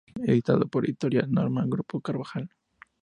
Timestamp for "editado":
0.25-0.67